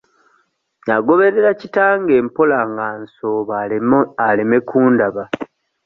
[0.87, 3.53] Nagoberera kitange mpola nga nsooba
[4.27, 5.23] aleme kundaba.